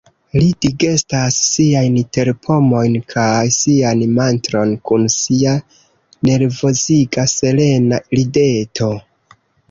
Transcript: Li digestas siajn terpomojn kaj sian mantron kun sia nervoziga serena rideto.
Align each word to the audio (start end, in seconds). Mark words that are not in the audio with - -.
Li 0.35 0.45
digestas 0.65 1.35
siajn 1.47 1.97
terpomojn 2.17 2.95
kaj 3.13 3.41
sian 3.57 4.01
mantron 4.19 4.71
kun 4.91 5.05
sia 5.17 5.53
nervoziga 6.29 7.27
serena 7.35 8.01
rideto. 8.21 8.89